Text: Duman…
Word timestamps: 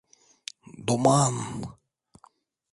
Duman… 0.87 1.35